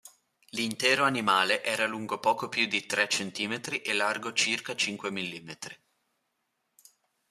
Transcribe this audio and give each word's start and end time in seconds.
L'intero 0.53 1.03
animale 1.03 1.63
era 1.63 1.85
lungo 1.85 2.19
poco 2.19 2.49
più 2.49 2.65
di 2.65 2.87
tre 2.87 3.07
centimetri 3.07 3.81
e 3.83 3.93
largo 3.93 4.33
circa 4.33 4.75
cinque 4.75 5.11
millimetri. 5.11 5.77